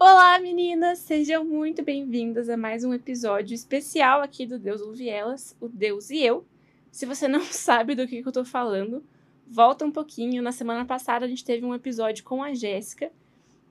Olá, 0.00 0.38
meninas! 0.38 1.00
Sejam 1.00 1.44
muito 1.44 1.82
bem-vindas 1.82 2.48
a 2.48 2.56
mais 2.56 2.84
um 2.84 2.94
episódio 2.94 3.52
especial 3.52 4.22
aqui 4.22 4.46
do 4.46 4.56
Deus 4.56 4.80
Ouve 4.80 5.08
Elas, 5.08 5.56
o 5.60 5.68
Deus 5.68 6.08
e 6.10 6.22
eu. 6.22 6.46
Se 6.88 7.04
você 7.04 7.26
não 7.26 7.40
sabe 7.50 7.96
do 7.96 8.06
que, 8.06 8.20
eu 8.24 8.30
tô 8.30 8.44
falando, 8.44 9.04
volta 9.44 9.84
um 9.84 9.90
pouquinho. 9.90 10.40
Na 10.40 10.52
semana 10.52 10.84
passada 10.84 11.26
a 11.26 11.28
gente 11.28 11.44
teve 11.44 11.66
um 11.66 11.74
episódio 11.74 12.22
com 12.22 12.44
a 12.44 12.54
Jéssica, 12.54 13.10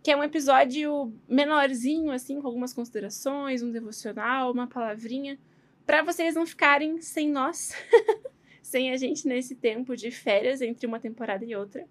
que 0.04 0.12
é 0.12 0.18
um 0.18 0.24
episódio 0.24 1.14
menorzinho, 1.30 2.12
assim, 2.12 2.42
com 2.42 2.48
algumas 2.48 2.74
considerações, 2.74 3.64
um 3.64 3.72
devocional, 3.72 4.52
uma 4.52 4.68
palavrinha, 4.68 5.40
para 5.86 6.02
vocês 6.02 6.36
não 6.36 6.46
ficarem 6.46 7.02
sem 7.02 7.30
nós, 7.30 7.74
sem 8.62 8.92
a 8.92 8.98
gente 8.98 9.26
nesse 9.26 9.56
tempo 9.56 9.96
de 9.96 10.12
férias 10.12 10.62
entre 10.62 10.88
uma 10.88 11.00
temporada 11.00 11.46
e 11.46 11.56
outra. 11.56 11.88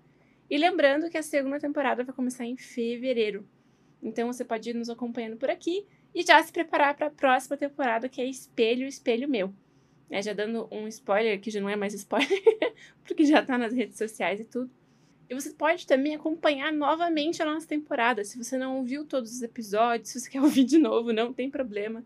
E 0.51 0.59
lembrando 0.59 1.09
que 1.09 1.17
a 1.17 1.23
segunda 1.23 1.59
temporada 1.59 2.05
vai 2.05 2.15
começar 2.15 2.45
em 2.45 2.59
fevereiro. 2.59 3.49
Então 4.03 4.27
você 4.27 4.45
pode 4.45 4.71
ir 4.71 4.75
nos 4.75 4.91
acompanhando 4.91 5.37
por 5.37 5.51
aqui 5.51 5.87
e 6.15 6.23
já 6.23 6.43
se 6.43 6.53
preparar 6.53 6.95
para 6.95 7.07
a 7.07 7.11
próxima 7.11 7.57
temporada, 7.57 8.09
que 8.09 8.21
é 8.21 8.25
Espelho, 8.25 8.87
Espelho 8.87 9.29
Meu. 9.29 9.53
É, 10.09 10.23
já 10.23 10.33
dando 10.33 10.69
um 10.71 10.87
spoiler, 10.87 11.41
que 11.41 11.51
já 11.51 11.61
não 11.61 11.69
é 11.69 11.75
mais 11.75 11.93
spoiler, 11.93 12.29
porque 13.05 13.25
já 13.25 13.41
está 13.41 13.59
nas 13.59 13.73
redes 13.73 13.99
sociais 13.99 14.41
e 14.41 14.45
tudo. 14.45 14.71
E 15.29 15.35
você 15.35 15.51
pode 15.51 15.87
também 15.87 16.15
acompanhar 16.15 16.73
novamente 16.73 17.43
a 17.43 17.45
nossa 17.45 17.67
temporada. 17.67 18.25
Se 18.25 18.39
você 18.39 18.57
não 18.57 18.77
ouviu 18.79 19.05
todos 19.05 19.33
os 19.33 19.43
episódios, 19.43 20.11
se 20.11 20.21
você 20.21 20.31
quer 20.31 20.41
ouvir 20.41 20.65
de 20.65 20.79
novo, 20.79 21.13
não 21.13 21.33
tem 21.33 21.51
problema. 21.51 22.05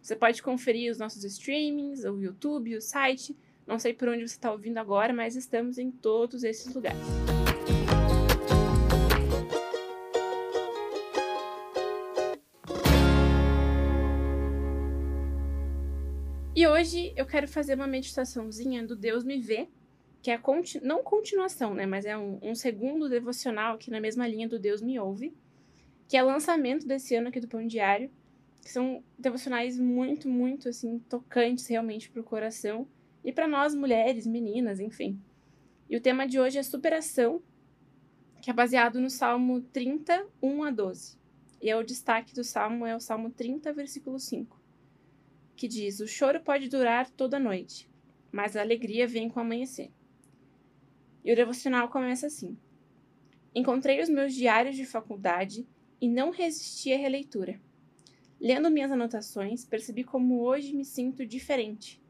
Você 0.00 0.16
pode 0.16 0.42
conferir 0.42 0.90
os 0.90 0.98
nossos 0.98 1.22
streamings, 1.22 2.04
o 2.04 2.20
YouTube, 2.20 2.74
o 2.76 2.80
site. 2.80 3.36
Não 3.66 3.78
sei 3.78 3.92
por 3.92 4.08
onde 4.08 4.26
você 4.26 4.34
está 4.34 4.50
ouvindo 4.50 4.78
agora, 4.78 5.12
mas 5.12 5.36
estamos 5.36 5.78
em 5.78 5.90
todos 5.90 6.42
esses 6.42 6.74
lugares. 6.74 6.98
E 16.54 16.66
hoje 16.66 17.14
eu 17.16 17.24
quero 17.24 17.48
fazer 17.48 17.74
uma 17.74 17.86
meditaçãozinha 17.86 18.86
do 18.86 18.94
Deus 18.94 19.24
me 19.24 19.40
vê, 19.40 19.68
que 20.20 20.30
é 20.30 20.34
a 20.34 20.38
conti 20.38 20.78
não 20.84 21.02
continuação, 21.02 21.72
né, 21.72 21.86
mas 21.86 22.04
é 22.04 22.16
um, 22.16 22.38
um, 22.42 22.54
segundo 22.54 23.08
devocional 23.08 23.76
aqui 23.76 23.90
na 23.90 23.98
mesma 23.98 24.28
linha 24.28 24.46
do 24.46 24.58
Deus 24.58 24.82
me 24.82 24.98
ouve, 25.00 25.34
que 26.06 26.14
é 26.14 26.22
lançamento 26.22 26.86
desse 26.86 27.14
ano 27.14 27.28
aqui 27.28 27.40
do 27.40 27.48
Pão 27.48 27.66
Diário, 27.66 28.10
que 28.60 28.70
são 28.70 29.02
devocionais 29.18 29.78
muito, 29.78 30.28
muito 30.28 30.68
assim 30.68 30.98
tocantes 31.08 31.66
realmente 31.66 32.10
para 32.10 32.20
o 32.20 32.24
coração 32.24 32.86
e 33.24 33.32
para 33.32 33.48
nós 33.48 33.74
mulheres, 33.74 34.26
meninas, 34.26 34.78
enfim. 34.78 35.18
E 35.88 35.96
o 35.96 36.02
tema 36.02 36.28
de 36.28 36.38
hoje 36.38 36.58
é 36.58 36.62
superação, 36.62 37.42
que 38.42 38.50
é 38.50 38.52
baseado 38.52 39.00
no 39.00 39.08
Salmo 39.08 39.62
30, 39.72 40.26
1 40.42 40.64
a 40.64 40.70
12. 40.70 41.16
E 41.62 41.70
é 41.70 41.76
o 41.76 41.82
destaque 41.82 42.34
do 42.34 42.44
Salmo 42.44 42.84
é 42.84 42.94
o 42.94 43.00
Salmo 43.00 43.30
30, 43.30 43.72
versículo 43.72 44.18
5 44.18 44.61
que 45.56 45.68
diz: 45.68 46.00
O 46.00 46.06
choro 46.06 46.40
pode 46.40 46.68
durar 46.68 47.10
toda 47.10 47.36
a 47.36 47.40
noite, 47.40 47.88
mas 48.30 48.56
a 48.56 48.60
alegria 48.60 49.06
vem 49.06 49.28
com 49.28 49.40
o 49.40 49.42
amanhecer. 49.42 49.90
E 51.24 51.32
o 51.32 51.36
devocional 51.36 51.88
começa 51.88 52.26
assim: 52.26 52.56
Encontrei 53.54 54.00
os 54.00 54.08
meus 54.08 54.34
diários 54.34 54.76
de 54.76 54.84
faculdade 54.84 55.66
e 56.00 56.08
não 56.08 56.30
resisti 56.30 56.92
à 56.92 56.96
releitura. 56.96 57.60
Lendo 58.40 58.70
minhas 58.70 58.90
anotações, 58.90 59.64
percebi 59.64 60.02
como 60.02 60.40
hoje 60.40 60.74
me 60.74 60.84
sinto 60.84 61.24
diferente. 61.24 62.02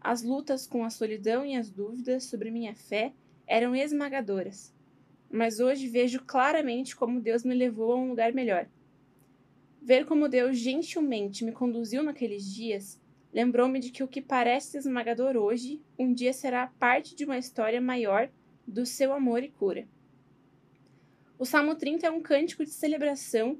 As 0.00 0.22
lutas 0.22 0.66
com 0.66 0.84
a 0.84 0.90
solidão 0.90 1.44
e 1.44 1.54
as 1.54 1.70
dúvidas 1.70 2.24
sobre 2.24 2.50
minha 2.50 2.74
fé 2.74 3.12
eram 3.46 3.76
esmagadoras, 3.76 4.74
mas 5.30 5.60
hoje 5.60 5.88
vejo 5.88 6.22
claramente 6.24 6.96
como 6.96 7.20
Deus 7.20 7.44
me 7.44 7.54
levou 7.54 7.92
a 7.92 7.96
um 7.96 8.08
lugar 8.08 8.32
melhor 8.32 8.68
Ver 9.88 10.04
como 10.04 10.28
Deus 10.28 10.58
gentilmente 10.58 11.42
me 11.46 11.50
conduziu 11.50 12.02
naqueles 12.02 12.44
dias 12.44 13.00
lembrou-me 13.32 13.80
de 13.80 13.90
que 13.90 14.02
o 14.02 14.06
que 14.06 14.20
parece 14.20 14.76
esmagador 14.76 15.34
hoje, 15.34 15.80
um 15.98 16.12
dia 16.12 16.34
será 16.34 16.66
parte 16.78 17.16
de 17.16 17.24
uma 17.24 17.38
história 17.38 17.80
maior 17.80 18.30
do 18.66 18.84
seu 18.84 19.14
amor 19.14 19.42
e 19.42 19.48
cura. 19.48 19.88
O 21.38 21.46
Salmo 21.46 21.74
30 21.74 22.06
é 22.06 22.10
um 22.10 22.20
cântico 22.20 22.66
de 22.66 22.70
celebração 22.70 23.58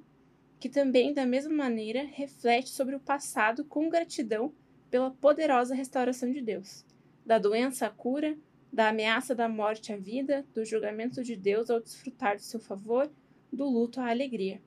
que 0.60 0.68
também, 0.68 1.14
da 1.14 1.24
mesma 1.24 1.54
maneira, 1.54 2.04
reflete 2.04 2.68
sobre 2.68 2.94
o 2.94 3.00
passado 3.00 3.64
com 3.64 3.88
gratidão 3.88 4.52
pela 4.90 5.10
poderosa 5.10 5.74
restauração 5.74 6.30
de 6.30 6.42
Deus, 6.42 6.84
da 7.24 7.38
doença 7.38 7.86
à 7.86 7.90
cura, 7.90 8.36
da 8.70 8.90
ameaça 8.90 9.34
da 9.34 9.48
morte 9.48 9.94
à 9.94 9.96
vida, 9.96 10.44
do 10.54 10.62
julgamento 10.62 11.24
de 11.24 11.34
Deus 11.34 11.70
ao 11.70 11.80
desfrutar 11.80 12.36
do 12.36 12.42
seu 12.42 12.60
favor, 12.60 13.10
do 13.50 13.64
luto 13.64 13.98
à 13.98 14.10
alegria. 14.10 14.60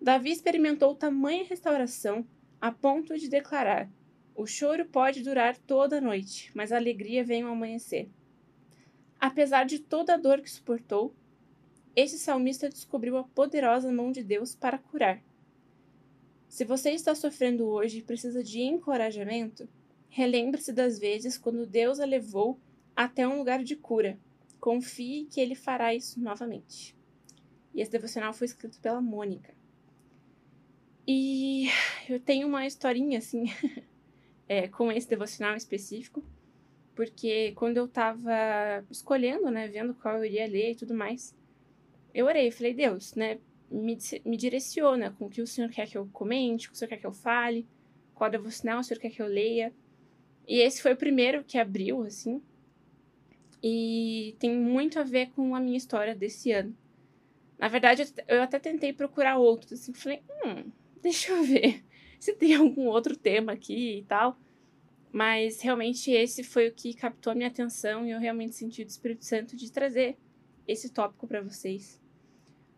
Davi 0.00 0.30
experimentou 0.30 0.94
tamanha 0.94 1.44
restauração 1.44 2.24
a 2.60 2.70
ponto 2.70 3.18
de 3.18 3.28
declarar: 3.28 3.90
O 4.34 4.46
choro 4.46 4.86
pode 4.86 5.22
durar 5.22 5.56
toda 5.56 5.98
a 5.98 6.00
noite, 6.00 6.52
mas 6.54 6.70
a 6.70 6.76
alegria 6.76 7.24
vem 7.24 7.42
ao 7.42 7.52
amanhecer. 7.52 8.08
Apesar 9.20 9.64
de 9.64 9.80
toda 9.80 10.14
a 10.14 10.16
dor 10.16 10.40
que 10.40 10.50
suportou, 10.50 11.12
este 11.96 12.16
salmista 12.16 12.68
descobriu 12.68 13.16
a 13.16 13.24
poderosa 13.24 13.92
mão 13.92 14.12
de 14.12 14.22
Deus 14.22 14.54
para 14.54 14.78
curar. 14.78 15.20
Se 16.48 16.64
você 16.64 16.92
está 16.92 17.12
sofrendo 17.14 17.66
hoje 17.66 17.98
e 17.98 18.02
precisa 18.02 18.42
de 18.42 18.60
encorajamento, 18.60 19.68
relembre-se 20.08 20.72
das 20.72 20.98
vezes 20.98 21.36
quando 21.36 21.66
Deus 21.66 21.98
a 21.98 22.04
levou 22.04 22.58
até 22.94 23.26
um 23.26 23.38
lugar 23.38 23.64
de 23.64 23.74
cura. 23.74 24.16
Confie 24.60 25.26
que 25.26 25.40
ele 25.40 25.56
fará 25.56 25.92
isso 25.92 26.20
novamente. 26.20 26.96
E 27.74 27.80
esse 27.80 27.90
devocional 27.90 28.32
foi 28.32 28.46
escrito 28.46 28.80
pela 28.80 29.00
Mônica. 29.00 29.57
E 31.10 31.70
eu 32.06 32.20
tenho 32.20 32.46
uma 32.46 32.66
historinha, 32.66 33.16
assim, 33.16 33.44
é, 34.46 34.68
com 34.68 34.92
esse 34.92 35.08
devocional 35.08 35.56
específico, 35.56 36.22
porque 36.94 37.52
quando 37.52 37.78
eu 37.78 37.88
tava 37.88 38.84
escolhendo, 38.90 39.50
né, 39.50 39.68
vendo 39.68 39.94
qual 39.94 40.18
eu 40.18 40.24
iria 40.26 40.46
ler 40.46 40.72
e 40.72 40.74
tudo 40.74 40.92
mais, 40.92 41.34
eu 42.12 42.26
orei, 42.26 42.50
falei, 42.50 42.74
Deus, 42.74 43.14
né, 43.14 43.38
me, 43.70 43.96
me 44.22 44.36
direciona 44.36 45.10
com 45.12 45.24
o 45.24 45.30
que 45.30 45.40
o 45.40 45.46
Senhor 45.46 45.70
quer 45.70 45.88
que 45.88 45.96
eu 45.96 46.06
comente, 46.12 46.66
o 46.66 46.70
que 46.70 46.76
o 46.76 46.78
Senhor 46.78 46.90
quer 46.90 46.98
que 46.98 47.06
eu 47.06 47.12
fale, 47.12 47.66
qual 48.14 48.28
devocional 48.28 48.80
o 48.80 48.84
Senhor 48.84 49.00
quer 49.00 49.08
que 49.08 49.22
eu 49.22 49.26
leia. 49.26 49.72
E 50.46 50.60
esse 50.60 50.82
foi 50.82 50.92
o 50.92 50.96
primeiro 50.96 51.42
que 51.42 51.56
abriu, 51.56 52.02
assim, 52.02 52.42
e 53.62 54.36
tem 54.38 54.54
muito 54.54 55.00
a 55.00 55.04
ver 55.04 55.30
com 55.30 55.54
a 55.54 55.60
minha 55.60 55.78
história 55.78 56.14
desse 56.14 56.52
ano. 56.52 56.76
Na 57.58 57.68
verdade, 57.68 58.04
eu 58.28 58.42
até 58.42 58.58
tentei 58.58 58.92
procurar 58.92 59.38
outros, 59.38 59.72
assim, 59.72 59.94
falei, 59.94 60.22
hum, 60.44 60.70
deixa 61.02 61.32
eu 61.32 61.42
ver 61.42 61.84
se 62.18 62.32
tem 62.34 62.54
algum 62.54 62.86
outro 62.86 63.16
tema 63.16 63.52
aqui 63.52 63.98
e 63.98 64.04
tal. 64.04 64.38
Mas 65.10 65.60
realmente 65.60 66.10
esse 66.10 66.42
foi 66.42 66.68
o 66.68 66.72
que 66.72 66.92
captou 66.94 67.32
a 67.32 67.34
minha 67.34 67.48
atenção 67.48 68.06
e 68.06 68.10
eu 68.10 68.18
realmente 68.18 68.54
senti 68.54 68.82
o 68.82 68.86
Espírito 68.86 69.24
Santo 69.24 69.56
de 69.56 69.72
trazer 69.72 70.16
esse 70.66 70.90
tópico 70.90 71.26
para 71.26 71.40
vocês. 71.40 72.00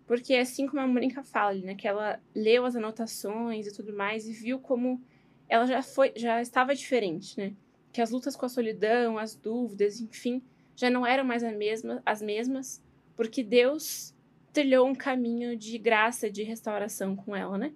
Porque 0.06 0.34
assim 0.34 0.66
como 0.66 0.80
a 0.80 0.86
Mônica 0.86 1.22
fala, 1.22 1.54
né, 1.54 1.74
que 1.74 1.86
ela 1.86 2.20
leu 2.34 2.64
as 2.64 2.76
anotações 2.76 3.66
e 3.66 3.72
tudo 3.72 3.92
mais 3.92 4.28
e 4.28 4.32
viu 4.32 4.58
como 4.58 5.02
ela 5.48 5.66
já 5.66 5.82
foi, 5.82 6.12
já 6.16 6.40
estava 6.40 6.74
diferente, 6.74 7.36
né? 7.36 7.52
Que 7.92 8.00
as 8.00 8.10
lutas 8.10 8.36
com 8.36 8.46
a 8.46 8.48
solidão, 8.48 9.18
as 9.18 9.34
dúvidas, 9.34 10.00
enfim, 10.00 10.40
já 10.76 10.88
não 10.88 11.04
eram 11.04 11.24
mais 11.24 11.42
a 11.42 11.50
mesma, 11.50 12.00
as 12.06 12.22
mesmas, 12.22 12.82
porque 13.16 13.42
Deus 13.42 14.14
trilhou 14.52 14.86
um 14.86 14.94
caminho 14.94 15.56
de 15.56 15.76
graça, 15.76 16.30
de 16.30 16.42
restauração 16.44 17.16
com 17.16 17.34
ela, 17.34 17.58
né? 17.58 17.72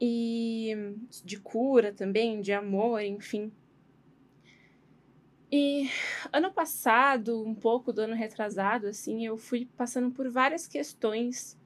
E 0.00 0.94
de 1.24 1.38
cura 1.38 1.92
também, 1.92 2.40
de 2.40 2.52
amor, 2.52 3.00
enfim. 3.02 3.52
E 5.50 5.88
ano 6.32 6.52
passado, 6.52 7.44
um 7.46 7.54
pouco 7.54 7.92
do 7.92 8.00
ano 8.02 8.14
retrasado, 8.14 8.88
assim, 8.88 9.24
eu 9.24 9.36
fui 9.36 9.68
passando 9.76 10.10
por 10.10 10.28
várias 10.28 10.66
questões 10.66 11.58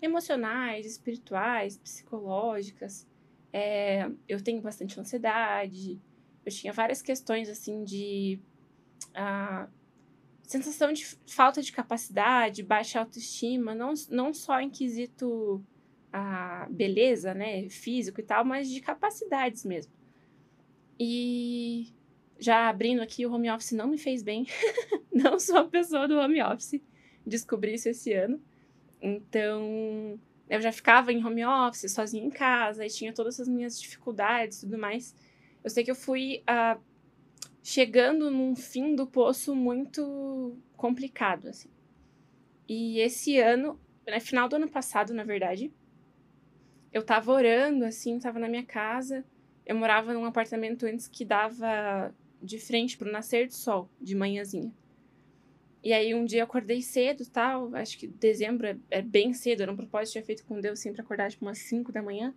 emocionais, 0.00 0.84
espirituais, 0.84 1.78
psicológicas. 1.78 3.06
É, 3.52 4.10
eu 4.28 4.42
tenho 4.42 4.60
bastante 4.60 4.98
ansiedade, 4.98 6.00
eu 6.44 6.52
tinha 6.52 6.72
várias 6.72 7.00
questões, 7.00 7.48
assim, 7.48 7.84
de 7.84 8.40
a 9.14 9.68
sensação 10.42 10.92
de 10.92 11.06
falta 11.26 11.62
de 11.62 11.72
capacidade, 11.72 12.62
baixa 12.62 13.00
autoestima, 13.00 13.74
não, 13.74 13.94
não 14.10 14.34
só 14.34 14.60
em 14.60 14.68
quesito 14.68 15.64
a 16.12 16.66
beleza, 16.70 17.32
né, 17.32 17.68
físico 17.68 18.20
e 18.20 18.22
tal, 18.22 18.44
mas 18.44 18.68
de 18.68 18.80
capacidades 18.80 19.64
mesmo. 19.64 19.92
E 20.98 21.92
já 22.38 22.68
abrindo 22.68 23.00
aqui, 23.00 23.24
o 23.24 23.32
home 23.32 23.50
office 23.50 23.72
não 23.72 23.88
me 23.88 23.98
fez 23.98 24.22
bem. 24.22 24.46
não 25.12 25.38
sou 25.38 25.58
a 25.58 25.64
pessoa 25.64 26.06
do 26.06 26.18
home 26.18 26.42
office. 26.42 26.80
Descobri 27.26 27.74
isso 27.74 27.88
esse 27.88 28.12
ano. 28.12 28.40
Então, 29.00 30.20
eu 30.48 30.60
já 30.60 30.70
ficava 30.70 31.12
em 31.12 31.24
home 31.24 31.44
office, 31.44 31.90
sozinha 31.90 32.24
em 32.24 32.30
casa, 32.30 32.84
e 32.84 32.90
tinha 32.90 33.12
todas 33.12 33.40
as 33.40 33.48
minhas 33.48 33.80
dificuldades 33.80 34.58
e 34.58 34.60
tudo 34.66 34.78
mais. 34.78 35.14
Eu 35.64 35.70
sei 35.70 35.82
que 35.82 35.90
eu 35.90 35.94
fui 35.94 36.42
uh, 36.42 36.80
chegando 37.62 38.30
num 38.30 38.54
fim 38.54 38.94
do 38.94 39.06
poço 39.06 39.54
muito 39.54 40.56
complicado, 40.76 41.48
assim. 41.48 41.70
E 42.68 42.98
esse 43.00 43.38
ano, 43.38 43.80
no 44.06 44.12
né, 44.12 44.20
final 44.20 44.48
do 44.48 44.56
ano 44.56 44.68
passado, 44.68 45.14
na 45.14 45.24
verdade, 45.24 45.72
eu 46.92 47.02
tava 47.02 47.32
orando, 47.32 47.84
assim, 47.84 48.18
tava 48.18 48.38
na 48.38 48.48
minha 48.48 48.64
casa. 48.64 49.24
Eu 49.64 49.76
morava 49.76 50.12
num 50.12 50.24
apartamento 50.24 50.86
antes 50.86 51.08
que 51.08 51.24
dava 51.24 52.14
de 52.42 52.58
frente 52.58 52.98
pro 52.98 53.10
nascer 53.10 53.46
do 53.46 53.54
sol, 53.54 53.88
de 54.00 54.14
manhãzinha. 54.14 54.72
E 55.82 55.92
aí 55.92 56.14
um 56.14 56.24
dia 56.24 56.40
eu 56.40 56.44
acordei 56.44 56.80
cedo 56.80 57.26
tal, 57.26 57.74
acho 57.74 57.98
que 57.98 58.06
dezembro 58.06 58.68
é, 58.68 58.76
é 58.90 59.02
bem 59.02 59.32
cedo, 59.32 59.62
era 59.62 59.72
um 59.72 59.76
propósito 59.76 60.08
que 60.08 60.12
tinha 60.12 60.24
feito 60.24 60.44
com 60.44 60.60
Deus 60.60 60.78
sempre 60.78 61.00
acordar 61.00 61.30
tipo 61.30 61.44
umas 61.44 61.58
5 61.58 61.90
da 61.90 62.00
manhã. 62.00 62.32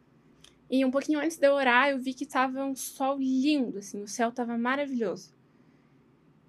E 0.70 0.84
um 0.84 0.90
pouquinho 0.90 1.20
antes 1.20 1.38
de 1.38 1.48
eu 1.48 1.54
orar, 1.54 1.90
eu 1.90 2.00
vi 2.00 2.14
que 2.14 2.26
tava 2.26 2.66
um 2.66 2.76
sol 2.76 3.20
lindo, 3.20 3.78
assim, 3.78 4.02
o 4.02 4.08
céu 4.08 4.32
tava 4.32 4.58
maravilhoso. 4.58 5.32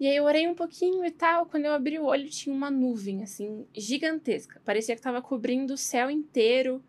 E 0.00 0.06
aí 0.06 0.16
eu 0.16 0.24
orei 0.24 0.46
um 0.46 0.54
pouquinho 0.54 1.04
e 1.04 1.10
tal, 1.10 1.46
quando 1.46 1.66
eu 1.66 1.72
abri 1.72 1.98
o 1.98 2.04
olho 2.04 2.28
tinha 2.28 2.54
uma 2.54 2.70
nuvem, 2.70 3.22
assim, 3.22 3.66
gigantesca. 3.74 4.60
Parecia 4.64 4.94
que 4.96 5.02
tava 5.02 5.20
cobrindo 5.20 5.74
o 5.74 5.78
céu 5.78 6.10
inteiro. 6.10 6.82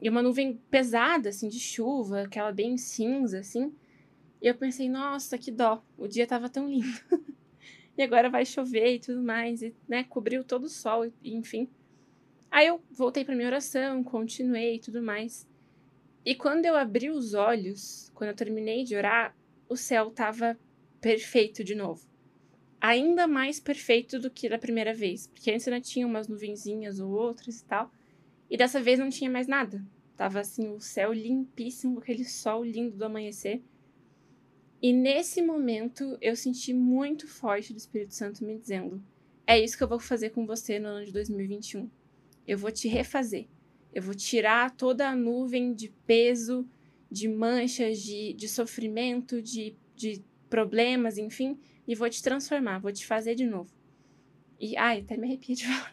E 0.00 0.08
uma 0.08 0.22
nuvem 0.22 0.60
pesada, 0.70 1.30
assim, 1.30 1.48
de 1.48 1.58
chuva, 1.58 2.22
aquela 2.22 2.52
bem 2.52 2.76
cinza, 2.76 3.40
assim. 3.40 3.74
E 4.40 4.46
eu 4.46 4.54
pensei, 4.54 4.88
nossa, 4.88 5.38
que 5.38 5.50
dó, 5.50 5.82
o 5.96 6.06
dia 6.06 6.26
tava 6.26 6.48
tão 6.48 6.68
lindo. 6.68 7.00
e 7.96 8.02
agora 8.02 8.28
vai 8.28 8.44
chover 8.44 8.96
e 8.96 9.00
tudo 9.00 9.22
mais, 9.22 9.62
e, 9.62 9.74
né, 9.88 10.04
cobriu 10.04 10.44
todo 10.44 10.64
o 10.64 10.68
sol, 10.68 11.06
e, 11.06 11.12
enfim. 11.24 11.68
Aí 12.50 12.66
eu 12.66 12.80
voltei 12.90 13.24
para 13.24 13.34
minha 13.34 13.48
oração, 13.48 14.04
continuei 14.04 14.76
e 14.76 14.80
tudo 14.80 15.02
mais. 15.02 15.48
E 16.24 16.34
quando 16.34 16.66
eu 16.66 16.76
abri 16.76 17.10
os 17.10 17.34
olhos, 17.34 18.10
quando 18.14 18.30
eu 18.30 18.36
terminei 18.36 18.84
de 18.84 18.96
orar, 18.96 19.36
o 19.68 19.76
céu 19.76 20.10
tava 20.10 20.58
perfeito 21.00 21.62
de 21.62 21.74
novo. 21.74 22.06
Ainda 22.80 23.26
mais 23.26 23.58
perfeito 23.58 24.18
do 24.18 24.30
que 24.30 24.48
da 24.48 24.58
primeira 24.58 24.92
vez, 24.92 25.26
porque 25.28 25.50
antes 25.50 25.66
ainda 25.66 25.80
tinha 25.80 26.06
umas 26.06 26.28
nuvenzinhas 26.28 27.00
ou 27.00 27.10
outras 27.10 27.60
e 27.60 27.64
tal. 27.64 27.90
E 28.50 28.56
dessa 28.56 28.80
vez 28.80 28.98
não 28.98 29.10
tinha 29.10 29.30
mais 29.30 29.46
nada. 29.46 29.84
Tava 30.16 30.40
assim 30.40 30.68
o 30.70 30.80
céu 30.80 31.12
limpíssimo, 31.12 31.98
aquele 31.98 32.24
sol 32.24 32.64
lindo 32.64 32.96
do 32.96 33.04
amanhecer. 33.04 33.62
E 34.80 34.92
nesse 34.92 35.42
momento 35.42 36.16
eu 36.20 36.36
senti 36.36 36.72
muito 36.72 37.26
forte 37.26 37.72
do 37.72 37.78
Espírito 37.78 38.14
Santo 38.14 38.44
me 38.44 38.58
dizendo: 38.58 39.02
é 39.46 39.58
isso 39.58 39.76
que 39.76 39.84
eu 39.84 39.88
vou 39.88 40.00
fazer 40.00 40.30
com 40.30 40.44
você 40.44 40.78
no 40.78 40.88
ano 40.88 41.06
de 41.06 41.12
2021. 41.12 41.88
Eu 42.46 42.58
vou 42.58 42.70
te 42.70 42.88
refazer. 42.88 43.46
Eu 43.94 44.02
vou 44.02 44.14
tirar 44.14 44.74
toda 44.76 45.08
a 45.08 45.16
nuvem 45.16 45.72
de 45.72 45.88
peso, 46.06 46.68
de 47.10 47.28
manchas, 47.28 48.02
de, 48.02 48.32
de 48.34 48.48
sofrimento, 48.48 49.40
de, 49.40 49.76
de 49.94 50.22
problemas, 50.50 51.16
enfim, 51.16 51.58
e 51.86 51.94
vou 51.94 52.10
te 52.10 52.22
transformar, 52.22 52.78
vou 52.78 52.92
te 52.92 53.06
fazer 53.06 53.34
de 53.34 53.46
novo. 53.46 53.72
E, 54.58 54.76
ai, 54.76 55.00
até 55.00 55.16
me 55.16 55.26
arrepio 55.26 55.54
de 55.54 55.64
falar. 55.66 55.92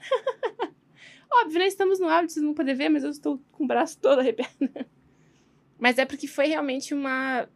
Óbvio, 1.41 1.59
né? 1.59 1.67
Estamos 1.67 1.99
no 1.99 2.07
áudio, 2.07 2.29
vocês 2.29 2.45
não 2.45 2.53
podem 2.53 2.75
ver, 2.75 2.89
mas 2.89 3.03
eu 3.03 3.09
estou 3.09 3.41
com 3.51 3.63
o 3.63 3.67
braço 3.67 3.97
todo 3.99 4.19
arrepiado. 4.19 4.53
mas 5.79 5.97
é 5.97 6.05
porque 6.05 6.27
foi 6.27 6.47
realmente 6.47 6.93
uma 6.93 7.49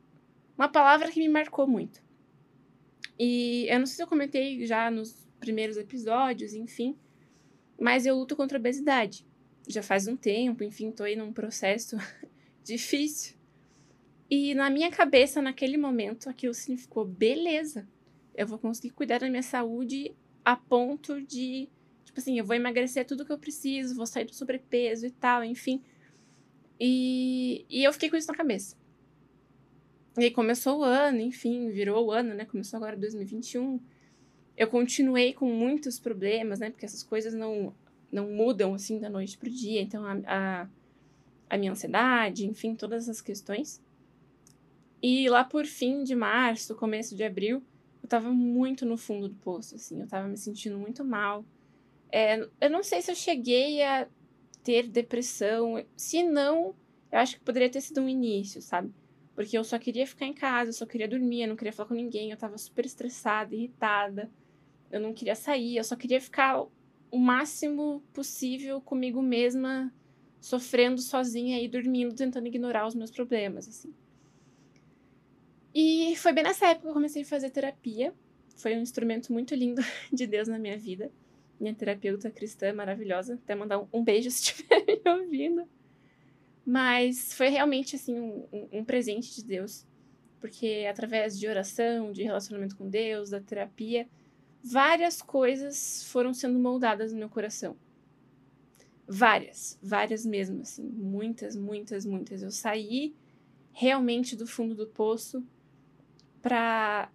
uma 0.58 0.68
palavra 0.68 1.12
que 1.12 1.20
me 1.20 1.30
marcou 1.30 1.68
muito. 1.68 2.02
E 3.20 3.68
eu 3.70 3.78
não 3.80 3.86
sei 3.86 3.98
se 3.98 4.04
eu 4.04 4.08
comentei 4.08 4.66
já 4.66 4.90
nos 4.90 5.28
primeiros 5.40 5.78
episódios, 5.78 6.54
enfim, 6.54 6.98
mas 7.80 8.06
eu 8.06 8.16
luto 8.16 8.36
contra 8.36 8.58
a 8.58 8.60
obesidade. 8.60 9.26
Já 9.68 9.84
faz 9.84 10.08
um 10.08 10.16
tempo, 10.16 10.64
enfim, 10.64 10.92
tô 10.92 11.04
aí 11.04 11.16
num 11.16 11.32
processo 11.32 11.96
difícil. 12.64 13.38
E 14.30 14.56
na 14.56 14.70
minha 14.70 14.90
cabeça, 14.92 15.42
naquele 15.42 15.78
momento, 15.78 16.30
aquilo 16.30 16.54
significou 16.54 17.06
beleza. 17.06 17.88
Eu 18.36 18.48
vou 18.48 18.58
conseguir 18.58 18.90
cuidar 18.90 19.20
da 19.20 19.30
minha 19.30 19.44
saúde 19.44 20.14
a 20.44 20.56
ponto 20.56 21.22
de, 21.22 21.70
tipo 22.18 22.20
assim, 22.20 22.40
eu 22.40 22.46
vou 22.46 22.56
emagrecer 22.56 23.06
tudo 23.06 23.24
que 23.24 23.32
eu 23.32 23.38
preciso, 23.38 23.96
vou 23.96 24.08
sair 24.08 24.26
do 24.26 24.34
sobrepeso 24.34 25.06
e 25.06 25.12
tal, 25.12 25.44
enfim. 25.44 25.82
E, 26.80 27.64
e 27.70 27.84
eu 27.84 27.94
fiquei 27.94 28.10
com 28.10 28.18
isso 28.18 28.28
na 28.28 28.36
cabeça. 28.36 28.76
E 30.18 30.24
aí 30.24 30.32
começou 30.32 30.80
o 30.80 30.84
ano, 30.84 31.20
enfim, 31.20 31.70
virou 31.70 32.08
o 32.08 32.12
ano, 32.12 32.34
né? 32.34 32.46
Começou 32.46 32.78
agora 32.78 32.98
2021. 32.98 33.80
Eu 34.56 34.68
continuei 34.68 35.32
com 35.32 35.46
muitos 35.46 36.00
problemas, 36.00 36.60
né? 36.60 36.72
Porque 36.72 36.86
essas 36.86 37.04
coisas 37.04 37.36
não, 37.36 37.74
não 38.12 38.28
mudam 38.32 38.74
assim 38.74 39.00
da 39.00 39.10
noite 39.10 39.38
pro 39.38 39.50
dia. 39.50 39.82
Então, 39.82 40.04
a, 40.04 40.18
a, 40.26 40.68
a 41.52 41.58
minha 41.58 41.72
ansiedade, 41.72 42.48
enfim, 42.48 42.74
todas 42.74 43.04
essas 43.04 43.22
questões. 43.22 43.80
E 45.04 45.30
lá 45.30 45.44
por 45.44 45.68
fim 45.68 46.04
de 46.04 46.16
março, 46.16 46.74
começo 46.74 47.16
de 47.16 47.24
abril, 47.24 47.62
eu 48.02 48.10
tava 48.10 48.32
muito 48.32 48.88
no 48.88 48.98
fundo 48.98 49.28
do 49.28 49.36
poço, 49.36 49.76
assim. 49.76 50.02
Eu 50.02 50.08
tava 50.08 50.28
me 50.28 50.38
sentindo 50.38 50.80
muito 50.80 51.06
mal. 51.06 51.46
É, 52.12 52.48
eu 52.62 52.70
não 52.70 52.84
sei 52.84 53.02
se 53.02 53.12
eu 53.12 53.16
cheguei 53.16 53.82
a 53.84 54.08
ter 54.64 54.88
depressão. 54.88 55.86
Se 55.96 56.24
não, 56.24 56.76
eu 57.12 57.20
acho 57.20 57.36
que 57.36 57.44
poderia 57.44 57.70
ter 57.70 57.82
sido 57.82 58.02
um 58.02 58.10
início, 58.10 58.62
sabe? 58.62 58.94
Porque 59.36 59.58
eu 59.58 59.64
só 59.64 59.78
queria 59.78 60.08
ficar 60.08 60.26
em 60.26 60.34
casa, 60.34 60.70
eu 60.70 60.74
só 60.74 60.86
queria 60.86 61.08
dormir, 61.08 61.44
eu 61.44 61.48
não 61.48 61.56
queria 61.56 61.72
falar 61.72 61.90
com 61.90 61.96
ninguém, 61.96 62.32
eu 62.32 62.38
tava 62.38 62.58
super 62.58 62.86
estressada, 62.86 63.56
irritada. 63.56 64.32
Eu 64.92 65.00
não 65.00 65.14
queria 65.14 65.36
sair, 65.36 65.78
eu 65.78 65.84
só 65.84 65.96
queria 65.96 66.20
ficar 66.20 66.66
o 67.12 67.18
máximo 67.18 68.02
possível 68.14 68.82
comigo 68.82 69.22
mesma, 69.22 69.94
sofrendo 70.40 71.02
sozinha 71.02 71.62
e 71.62 71.68
dormindo, 71.68 72.16
tentando 72.16 72.48
ignorar 72.48 72.88
os 72.88 72.96
meus 72.96 73.12
problemas, 73.12 73.68
assim. 73.68 73.94
E 75.74 76.16
foi 76.16 76.34
bem 76.34 76.44
nessa 76.44 76.68
época 76.68 76.84
que 76.84 76.90
eu 76.90 76.94
comecei 76.94 77.22
a 77.22 77.26
fazer 77.26 77.52
terapia. 77.52 78.14
Foi 78.56 78.76
um 78.76 78.82
instrumento 78.82 79.32
muito 79.32 79.54
lindo 79.54 79.82
de 80.12 80.26
Deus 80.26 80.48
na 80.48 80.58
minha 80.58 80.78
vida. 80.78 81.12
Minha 81.60 81.74
terapeuta 81.74 82.30
cristã 82.30 82.74
maravilhosa. 82.74 83.36
Até 83.36 83.56
mandar 83.56 83.86
um 83.92 84.04
beijo 84.04 84.30
se 84.32 84.52
estiver 84.52 84.86
me 84.86 85.12
ouvindo. 85.12 85.64
Mas 86.66 87.34
foi 87.34 87.50
realmente, 87.50 87.96
assim, 87.96 88.20
um, 88.20 88.68
um 88.72 88.86
presente 88.86 89.34
de 89.36 89.44
Deus. 89.44 89.86
Porque 90.40 90.86
através 90.90 91.40
de 91.40 91.48
oração, 91.48 92.12
de 92.12 92.24
relacionamento 92.24 92.76
com 92.76 92.90
Deus, 92.90 93.30
da 93.30 93.40
terapia, 93.40 94.08
várias 94.64 95.22
coisas 95.22 96.04
foram 96.04 96.34
sendo 96.34 96.60
moldadas 96.60 97.12
no 97.12 97.20
meu 97.20 97.30
coração. 97.30 97.78
Várias, 99.08 99.80
várias 99.82 100.26
mesmo, 100.26 100.62
assim, 100.62 100.84
muitas, 100.84 101.56
muitas, 101.56 102.06
muitas. 102.06 102.44
Eu 102.44 102.52
saí 102.52 103.16
realmente 103.72 104.36
do 104.36 104.46
fundo 104.46 104.76
do 104.76 104.88
poço 104.88 105.44
para 106.42 107.10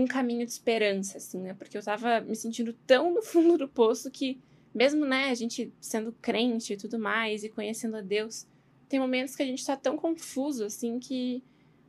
um 0.00 0.06
caminho 0.06 0.44
de 0.44 0.52
esperança, 0.52 1.18
assim, 1.18 1.40
né? 1.40 1.54
Porque 1.54 1.76
eu 1.76 1.82
tava 1.82 2.20
me 2.20 2.34
sentindo 2.34 2.72
tão 2.86 3.12
no 3.14 3.22
fundo 3.22 3.58
do 3.58 3.68
poço 3.68 4.10
que 4.10 4.40
mesmo, 4.74 5.04
né, 5.04 5.30
a 5.30 5.34
gente 5.34 5.72
sendo 5.80 6.12
crente 6.20 6.72
e 6.72 6.76
tudo 6.76 6.98
mais 6.98 7.42
e 7.42 7.48
conhecendo 7.48 7.96
a 7.96 8.00
Deus, 8.00 8.46
tem 8.88 9.00
momentos 9.00 9.34
que 9.34 9.42
a 9.42 9.46
gente 9.46 9.64
tá 9.64 9.76
tão 9.76 9.96
confuso, 9.96 10.64
assim, 10.64 10.98
que 10.98 11.42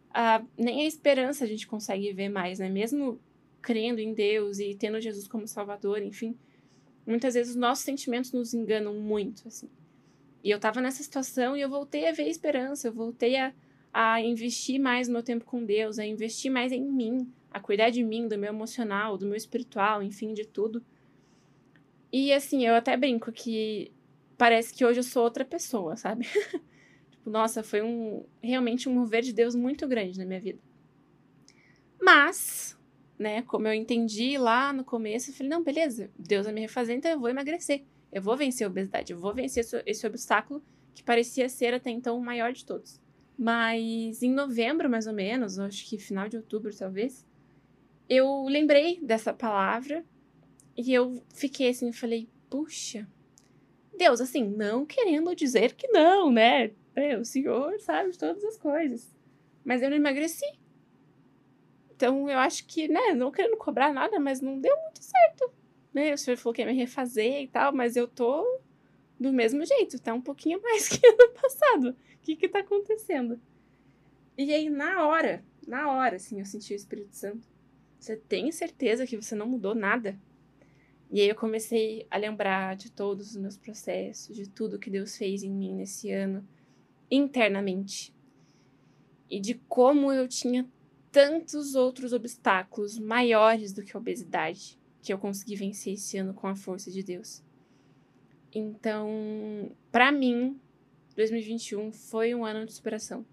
uh, 0.10 0.48
nem 0.58 0.82
a 0.82 0.88
esperança 0.88 1.44
a 1.44 1.48
gente 1.48 1.68
consegue 1.68 2.12
ver 2.14 2.30
mais, 2.30 2.60
né? 2.60 2.70
Mesmo 2.70 3.20
crendo 3.62 4.00
em 4.00 4.14
Deus 4.14 4.60
e 4.60 4.76
tendo 4.76 5.00
Jesus 5.00 5.28
como 5.28 5.48
Salvador, 5.48 6.02
enfim, 6.02 6.36
muitas 7.06 7.36
vezes 7.36 7.52
os 7.52 7.60
nossos 7.60 7.84
sentimentos 7.84 8.32
nos 8.32 8.54
enganam 8.54 8.94
muito, 8.96 9.48
assim. 9.48 9.70
E 10.44 10.50
eu 10.50 10.60
tava 10.60 10.82
nessa 10.82 11.04
situação 11.04 11.56
e 11.56 11.62
eu 11.62 11.70
voltei 11.70 12.08
a 12.08 12.12
ver 12.12 12.24
a 12.24 12.30
esperança, 12.30 12.88
eu 12.88 12.94
voltei 12.94 13.38
a, 13.38 13.54
a 13.94 14.20
investir 14.22 14.80
mais 14.80 15.08
no 15.08 15.14
meu 15.14 15.24
tempo 15.24 15.46
com 15.46 15.64
Deus, 15.64 16.00
a 16.00 16.06
investir 16.06 16.52
mais 16.52 16.72
em 16.72 16.84
mim, 16.84 17.32
a 17.52 17.60
cuidar 17.60 17.90
de 17.90 18.04
mim, 18.04 18.28
do 18.28 18.38
meu 18.38 18.50
emocional, 18.50 19.18
do 19.18 19.26
meu 19.26 19.36
espiritual, 19.36 20.02
enfim, 20.02 20.34
de 20.34 20.46
tudo. 20.46 20.84
E 22.12 22.32
assim, 22.32 22.66
eu 22.66 22.74
até 22.74 22.96
brinco 22.96 23.32
que 23.32 23.92
parece 24.38 24.74
que 24.74 24.86
hoje 24.86 25.00
eu 25.00 25.04
sou 25.04 25.24
outra 25.24 25.46
pessoa, 25.46 25.96
sabe? 25.96 26.26
tipo, 27.12 27.30
nossa, 27.30 27.62
foi 27.62 27.82
um 27.82 28.26
realmente 28.42 28.90
um 28.90 28.94
mover 28.94 29.22
de 29.22 29.34
Deus 29.34 29.54
muito 29.54 29.88
grande 29.88 30.18
na 30.18 30.26
minha 30.26 30.40
vida. 30.40 30.60
Mas, 32.02 32.78
né, 33.20 33.44
como 33.44 33.68
eu 33.68 33.74
entendi 33.74 34.38
lá 34.38 34.74
no 34.74 34.84
começo, 34.84 35.30
eu 35.30 35.34
falei, 35.36 35.50
não, 35.50 35.64
beleza, 35.64 36.10
Deus 36.18 36.46
vai 36.46 36.54
me 36.54 36.62
refazer, 36.62 36.98
então 36.98 37.12
eu 37.12 37.20
vou 37.20 37.30
emagrecer. 37.30 37.84
Eu 38.12 38.22
vou 38.22 38.36
vencer 38.36 38.66
a 38.66 38.70
obesidade, 38.70 39.14
eu 39.14 39.20
vou 39.20 39.34
vencer 39.34 39.66
esse 39.86 40.08
obstáculo 40.08 40.62
que 40.94 41.04
parecia 41.04 41.48
ser 41.48 41.74
até 41.74 41.90
então 41.90 42.18
o 42.18 42.24
maior 42.24 42.52
de 42.52 42.66
todos. 42.66 43.00
Mas 43.38 44.22
em 44.22 44.32
novembro, 44.32 44.90
mais 44.90 45.08
ou 45.08 45.14
menos, 45.14 45.58
acho 45.58 45.88
que 45.88 45.98
final 45.98 46.28
de 46.28 46.36
outubro, 46.36 46.76
talvez, 46.76 47.26
eu 48.14 48.44
lembrei 48.44 49.00
dessa 49.02 49.34
palavra 49.34 50.04
e 50.76 50.94
eu 50.94 51.24
fiquei 51.34 51.70
assim, 51.70 51.94
falei, 51.94 52.28
puxa, 52.50 53.08
Deus, 53.98 54.20
assim, 54.20 54.44
não 54.44 54.86
querendo 54.86 55.34
dizer 55.34 55.76
que 55.76 55.88
não, 55.88 56.30
né? 56.30 56.72
É, 56.94 57.18
o 57.18 57.24
Senhor 57.24 57.80
sabe 57.80 58.12
de 58.12 58.20
todas 58.20 58.44
as 58.44 58.58
coisas. 58.58 59.10
Mas 59.64 59.82
eu 59.82 59.90
não 59.90 59.96
emagreci. 59.96 60.46
Então 61.96 62.30
eu 62.30 62.38
acho 62.38 62.68
que, 62.68 62.90
né, 62.90 63.14
não 63.14 63.32
querendo 63.32 63.56
cobrar 63.56 63.94
nada, 63.94 64.20
mas 64.20 64.42
não 64.42 64.60
deu 64.60 64.76
muito 64.76 65.02
certo. 65.02 65.50
Né? 65.94 66.14
O 66.14 66.18
senhor 66.18 66.36
falou 66.36 66.54
que 66.54 66.62
ia 66.62 66.68
me 66.68 66.74
refazer 66.74 67.44
e 67.44 67.48
tal, 67.48 67.72
mas 67.74 67.96
eu 67.96 68.10
tô 68.10 68.60
do 69.18 69.32
mesmo 69.32 69.64
jeito, 69.66 70.02
tá 70.02 70.14
um 70.14 70.22
pouquinho 70.22 70.60
mais 70.64 70.90
que 70.90 71.06
ano 71.06 71.34
passado. 71.42 71.90
O 71.92 71.96
que 72.24 72.36
que 72.36 72.50
tá 72.50 72.60
acontecendo? 72.60 73.40
E 74.38 74.52
aí, 74.54 74.70
na 74.70 75.06
hora, 75.06 75.46
na 75.66 75.92
hora, 75.92 76.16
assim, 76.18 76.40
eu 76.40 76.46
senti 76.46 76.74
o 76.74 76.76
Espírito 76.76 77.16
Santo. 77.16 77.51
Você 78.02 78.18
tem 78.18 78.52
certeza 78.52 79.06
que 79.06 79.16
você 79.16 79.36
não 79.36 79.46
mudou 79.46 79.76
nada? 79.76 80.20
E 81.12 81.22
aí 81.22 81.30
eu 81.30 81.36
comecei 81.36 82.08
a 82.10 82.18
lembrar 82.18 82.76
de 82.76 82.92
todos 82.92 83.30
os 83.30 83.36
meus 83.36 83.56
processos, 83.56 84.36
de 84.36 84.50
tudo 84.50 84.80
que 84.80 84.90
Deus 84.90 85.16
fez 85.16 85.44
em 85.44 85.52
mim 85.52 85.76
nesse 85.76 86.10
ano, 86.12 86.44
internamente 87.12 88.12
e 89.30 89.40
de 89.40 89.54
como 89.70 90.12
eu 90.12 90.28
tinha 90.28 90.68
tantos 91.12 91.76
outros 91.76 92.12
obstáculos 92.12 92.98
maiores 92.98 93.72
do 93.72 93.84
que 93.84 93.96
a 93.96 94.00
obesidade 94.00 94.80
que 95.04 95.14
eu 95.14 95.20
consegui 95.20 95.56
vencer 95.56 95.94
esse 95.94 96.18
ano 96.18 96.34
com 96.34 96.48
a 96.48 96.56
força 96.56 96.90
de 96.90 97.04
Deus. 97.04 97.44
Então, 98.52 99.72
para 99.92 100.12
mim, 100.12 100.60
2021 101.16 101.92
foi 101.92 102.34
um 102.34 102.44
ano 102.44 102.66
de 102.66 102.74
superação, 102.74 103.24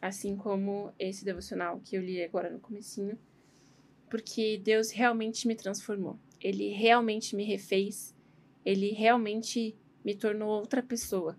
assim 0.00 0.36
como 0.36 0.92
esse 0.96 1.24
devocional 1.24 1.80
que 1.80 1.96
eu 1.96 2.02
li 2.02 2.22
agora 2.22 2.48
no 2.48 2.60
comecinho, 2.60 3.18
porque 4.12 4.60
Deus 4.62 4.90
realmente 4.90 5.48
me 5.48 5.56
transformou. 5.56 6.18
Ele 6.38 6.68
realmente 6.68 7.34
me 7.34 7.44
refez, 7.44 8.14
ele 8.62 8.90
realmente 8.90 9.74
me 10.04 10.14
tornou 10.14 10.50
outra 10.50 10.82
pessoa 10.82 11.34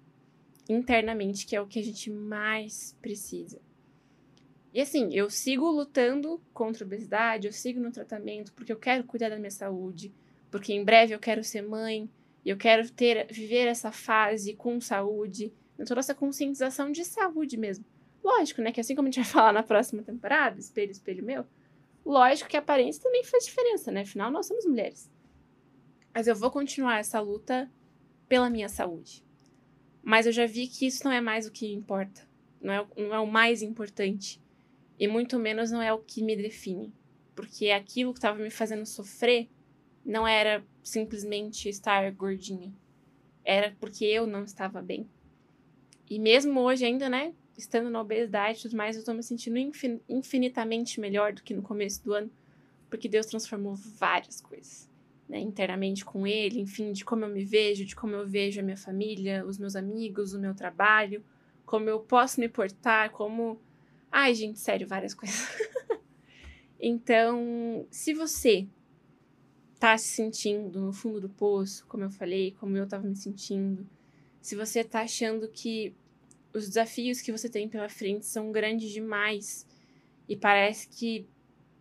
internamente, 0.68 1.46
que 1.46 1.56
é 1.56 1.62
o 1.62 1.68
que 1.68 1.78
a 1.78 1.84
gente 1.84 2.10
mais 2.10 2.98
precisa. 3.00 3.62
E 4.74 4.82
assim, 4.82 5.14
eu 5.14 5.30
sigo 5.30 5.70
lutando 5.70 6.42
contra 6.52 6.84
a 6.84 6.88
obesidade, 6.88 7.46
eu 7.46 7.54
sigo 7.54 7.80
no 7.80 7.92
tratamento 7.92 8.52
porque 8.54 8.74
eu 8.74 8.80
quero 8.80 9.04
cuidar 9.04 9.30
da 9.30 9.38
minha 9.38 9.52
saúde, 9.52 10.12
porque 10.50 10.74
em 10.74 10.84
breve 10.84 11.14
eu 11.14 11.20
quero 11.20 11.44
ser 11.44 11.62
mãe, 11.62 12.10
eu 12.44 12.58
quero 12.58 12.90
ter 12.90 13.28
viver 13.32 13.68
essa 13.68 13.92
fase 13.92 14.56
com 14.56 14.82
saúde, 14.82 15.54
toda 15.86 16.00
essa 16.00 16.16
conscientização 16.16 16.92
de 16.92 17.06
saúde 17.06 17.56
mesmo. 17.56 17.86
Lógico, 18.24 18.64
né, 18.64 18.72
que 18.72 18.82
assim 18.82 18.96
como 18.96 19.10
a 19.10 19.12
gente 19.12 19.22
vai 19.22 19.30
falar 19.32 19.54
na 19.54 19.62
próxima 19.62 20.02
temporada, 20.02 20.60
espelho, 20.60 20.92
espelho 20.92 21.24
meu, 21.24 21.46
lógico 22.06 22.50
que 22.50 22.58
a 22.58 22.60
aparência 22.60 23.02
também 23.02 23.24
faz 23.24 23.46
diferença, 23.46 23.92
né? 23.92 24.02
Afinal, 24.02 24.32
nós 24.32 24.46
somos 24.46 24.66
mulheres. 24.66 25.12
Mas 26.14 26.28
eu 26.28 26.36
vou 26.36 26.52
continuar 26.52 27.00
essa 27.00 27.20
luta 27.20 27.72
pela 28.28 28.50
minha 28.50 28.70
saúde. 28.70 29.24
Mas 30.02 30.26
eu 30.26 30.32
já 30.32 30.46
vi 30.46 30.68
que 30.68 30.86
isso 30.86 31.04
não 31.06 31.12
é 31.12 31.22
mais 31.22 31.48
o 31.48 31.52
que 31.52 31.72
importa. 31.74 32.28
Não 32.62 32.74
é, 32.74 32.88
não 32.98 33.14
é 33.14 33.20
o 33.20 33.28
mais 33.28 33.62
importante. 33.62 34.42
E 35.00 35.08
muito 35.08 35.40
menos 35.40 35.72
não 35.72 35.82
é 35.82 35.92
o 35.94 36.00
que 36.00 36.22
me 36.22 36.36
define. 36.36 36.94
Porque 37.36 37.72
aquilo 37.72 38.14
que 38.14 38.20
estava 38.20 38.38
me 38.38 38.50
fazendo 38.50 38.86
sofrer 38.86 39.50
não 40.06 40.28
era 40.28 40.64
simplesmente 40.84 41.70
estar 41.70 42.12
gordinha. 42.12 42.74
Era 43.44 43.76
porque 43.80 44.06
eu 44.06 44.28
não 44.28 44.44
estava 44.44 44.82
bem. 44.82 45.10
E 46.10 46.20
mesmo 46.20 46.60
hoje 46.60 46.86
ainda, 46.86 47.10
né, 47.10 47.34
estando 47.58 47.90
na 47.90 48.02
obesidade 48.02 48.60
e 48.60 48.62
tudo 48.64 48.78
mais, 48.78 48.98
eu 48.98 49.04
tô 49.04 49.14
me 49.14 49.24
sentindo 49.24 49.58
infin 49.58 50.00
infinitamente 50.10 51.00
melhor 51.00 51.34
do 51.34 51.44
que 51.44 51.54
no 51.54 51.62
começo 51.62 52.04
do 52.04 52.14
ano, 52.14 52.32
porque 52.90 53.08
Deus 53.08 53.26
transformou 53.26 53.76
várias 53.76 54.42
coisas, 54.42 54.90
né, 55.28 55.40
internamente 55.40 56.04
com 56.04 56.26
Ele, 56.26 56.60
enfim, 56.60 56.92
de 56.92 57.06
como 57.06 57.26
eu 57.26 57.30
me 57.30 57.44
vejo, 57.44 57.86
de 57.86 57.96
como 57.96 58.14
eu 58.16 58.28
vejo 58.28 58.60
a 58.60 58.64
minha 58.64 58.78
família, 58.78 59.46
os 59.46 59.58
meus 59.58 59.76
amigos, 59.76 60.34
o 60.34 60.40
meu 60.40 60.54
trabalho, 60.54 61.24
como 61.66 61.90
eu 61.90 62.00
posso 62.00 62.40
me 62.40 62.50
portar, 62.50 63.12
como 63.12 63.60
Ai, 64.16 64.36
gente, 64.36 64.60
sério, 64.60 64.88
várias 64.88 65.12
coisas. 65.16 65.50
então, 66.80 67.88
se 67.90 68.14
você 68.14 68.68
tá 69.80 69.98
se 69.98 70.10
sentindo 70.10 70.80
no 70.80 70.94
fundo 70.94 71.20
do 71.20 71.28
poço, 71.28 71.84
como 71.88 72.04
eu 72.04 72.12
falei, 72.12 72.52
como 72.60 72.78
eu 72.78 72.88
tava 72.88 73.08
me 73.08 73.16
sentindo, 73.16 73.90
se 74.40 74.56
você 74.56 74.84
tá 74.84 75.02
achando 75.02 75.48
que 75.48 75.96
os 76.54 76.68
desafios 76.68 77.22
que 77.22 77.32
você 77.32 77.50
tem 77.50 77.68
pela 77.68 77.90
frente 77.90 78.26
são 78.26 78.52
grandes 78.52 78.92
demais 78.92 79.66
e 80.28 80.36
parece 80.36 80.88
que 80.88 81.28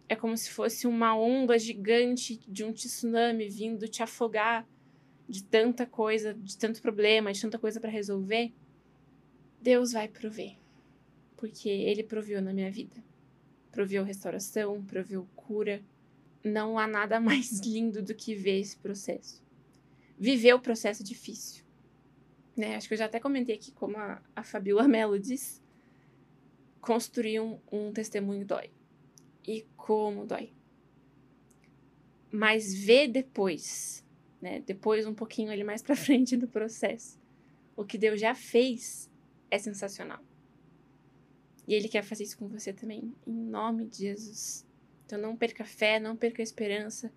é 0.09 0.17
como 0.17 0.37
se 0.37 0.50
fosse 0.50 0.87
uma 0.87 1.17
onda 1.17 1.59
gigante 1.59 2.41
de 2.49 2.64
um 2.64 2.73
tsunami 2.73 3.49
vindo 3.49 3.88
te 3.88 4.02
afogar 4.02 4.67
de 5.29 5.45
tanta 5.45 5.87
coisa, 5.87 6.35
de 6.35 6.57
tanto 6.57 6.83
problema, 6.83 7.33
de 7.33 7.41
tanta 7.41 7.59
coisa 7.59 7.81
para 7.81 7.91
resolver, 7.91 8.52
Deus 9.61 9.93
vai 9.93 10.09
prover 10.09 10.62
porque 11.43 11.69
ele 11.69 12.05
proveu 12.05 12.41
na 12.41 12.52
minha 12.52 12.71
vida. 12.71 13.02
Proveu 13.73 14.05
restauração, 14.05 14.81
proveu 14.85 15.26
cura. 15.35 15.83
Não 16.45 16.79
há 16.79 16.87
nada 16.87 17.19
mais 17.21 17.59
lindo 17.59 18.00
do 18.00 18.14
que 18.14 18.33
ver 18.33 18.61
esse 18.61 18.76
processo. 18.76 19.43
Viver 20.17 20.55
o 20.55 20.61
processo 20.61 21.02
difícil. 21.02 21.62
Né? 22.57 22.77
Acho 22.77 22.89
que 22.89 22.95
eu 22.95 22.99
já 22.99 23.07
até 23.07 23.19
comentei 23.19 23.55
aqui 23.55 23.73
como 23.73 23.97
a, 23.97 24.23
a 24.35 24.43
Fabiola 24.43 24.87
Mello 24.87 25.19
diz. 25.19 25.63
Construir 26.81 27.41
um, 27.41 27.59
um 27.71 27.93
testemunho 27.93 28.45
dói. 28.45 28.71
E 29.47 29.67
como 29.77 30.27
dói. 30.27 30.53
Mas 32.31 32.75
ver 32.75 33.09
depois, 33.09 34.05
né? 34.41 34.61
Depois, 34.61 35.07
um 35.07 35.15
pouquinho 35.15 35.51
ali 35.51 35.65
mais 35.65 35.83
pra 35.83 35.95
frente 35.97 36.37
do 36.37 36.49
processo. 36.49 37.21
O 37.77 37.85
que 37.85 37.99
Deus 37.99 38.21
já 38.21 38.35
fez 38.35 39.11
é 39.51 39.59
sensacional. 39.59 40.21
E 41.67 41.75
Ele 41.75 41.89
quer 41.89 42.03
fazer 42.03 42.25
isso 42.25 42.39
com 42.39 42.49
você 42.49 42.73
também, 42.73 43.15
em 43.27 43.33
nome 43.33 43.87
de 43.87 43.99
Jesus. 43.99 44.67
Então 45.07 45.21
não 45.21 45.37
perca 45.37 45.65
fé, 45.65 46.01
não 46.01 46.17
perca 46.17 46.43
esperança, 46.43 47.13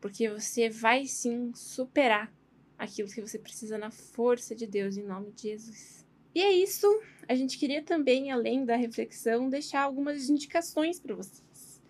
porque 0.00 0.28
você 0.28 0.68
vai 0.68 1.06
sim 1.06 1.52
superar 1.54 2.32
aquilo 2.80 3.08
que 3.08 3.20
você 3.20 3.38
precisa 3.38 3.76
na 3.76 3.90
força 3.90 4.54
de 4.54 4.66
Deus, 4.66 4.96
em 4.96 5.04
nome 5.04 5.30
de 5.32 5.42
Jesus. 5.42 6.06
E 6.34 6.40
é 6.40 6.50
isso. 6.50 6.86
A 7.28 7.34
gente 7.34 7.58
queria 7.58 7.82
também, 7.82 8.32
além 8.32 8.64
da 8.64 8.74
reflexão, 8.74 9.50
deixar 9.50 9.82
algumas 9.82 10.30
indicações 10.30 10.98
para 10.98 11.14
vocês. 11.14 11.82